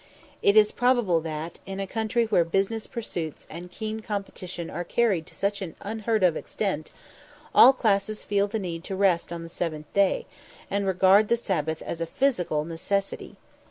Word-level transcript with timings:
It 0.41 0.57
is 0.57 0.71
probable 0.71 1.21
that, 1.21 1.59
in 1.67 1.79
a 1.79 1.85
country 1.85 2.25
where 2.25 2.43
business 2.43 2.87
pursuits 2.87 3.45
and 3.51 3.69
keen 3.69 3.99
competition 3.99 4.71
are 4.71 4.83
carried 4.83 5.27
to 5.27 5.35
such 5.35 5.61
an 5.61 5.75
unheard 5.79 6.23
of 6.23 6.35
extent, 6.35 6.91
all 7.53 7.71
classes 7.71 8.23
feel 8.23 8.47
the 8.47 8.57
need 8.57 8.89
of 8.89 8.97
rest 8.99 9.31
on 9.31 9.43
the 9.43 9.47
seventh 9.47 9.93
day, 9.93 10.25
and 10.71 10.87
regard 10.87 11.27
the 11.27 11.37
Sabbath 11.37 11.83
as 11.83 12.01
a 12.01 12.07
physical 12.07 12.65
necessity. 12.65 13.35